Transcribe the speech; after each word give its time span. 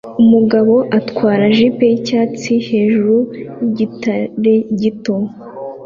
Umugabo 0.23 0.75
atwara 0.99 1.43
jeep 1.55 1.77
yicyatsi 1.91 2.51
hejuru 2.67 3.17
yigitare 3.59 4.53
gito 4.79 5.15